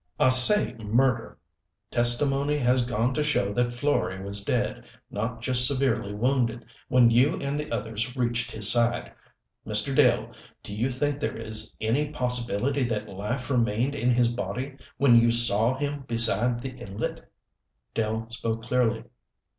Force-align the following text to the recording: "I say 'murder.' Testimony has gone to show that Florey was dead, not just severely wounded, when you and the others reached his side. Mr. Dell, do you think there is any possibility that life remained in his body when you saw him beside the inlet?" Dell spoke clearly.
"I 0.19 0.29
say 0.29 0.73
'murder.' 0.79 1.37
Testimony 1.91 2.57
has 2.57 2.87
gone 2.87 3.13
to 3.13 3.21
show 3.21 3.53
that 3.53 3.67
Florey 3.67 4.19
was 4.23 4.43
dead, 4.43 4.83
not 5.11 5.43
just 5.43 5.67
severely 5.67 6.11
wounded, 6.11 6.65
when 6.87 7.11
you 7.11 7.37
and 7.37 7.59
the 7.59 7.71
others 7.71 8.17
reached 8.17 8.49
his 8.51 8.67
side. 8.67 9.11
Mr. 9.63 9.95
Dell, 9.95 10.31
do 10.63 10.75
you 10.75 10.89
think 10.89 11.19
there 11.19 11.37
is 11.37 11.75
any 11.79 12.09
possibility 12.09 12.83
that 12.85 13.07
life 13.07 13.51
remained 13.51 13.93
in 13.93 14.09
his 14.09 14.33
body 14.33 14.75
when 14.97 15.19
you 15.19 15.29
saw 15.29 15.77
him 15.77 16.01
beside 16.07 16.61
the 16.63 16.71
inlet?" 16.71 17.29
Dell 17.93 18.27
spoke 18.31 18.63
clearly. 18.63 19.03